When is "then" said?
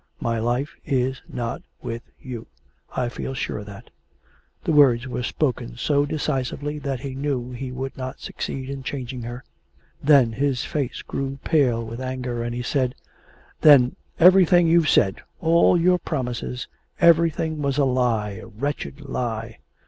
10.01-10.31, 13.61-13.95